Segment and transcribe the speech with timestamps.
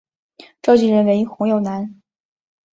[0.63, 2.01] 召集人为黄耀南。